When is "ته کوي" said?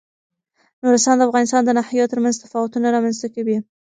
3.21-3.57